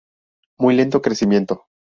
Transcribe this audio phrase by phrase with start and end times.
[0.57, 1.67] Muy lento crecimiento.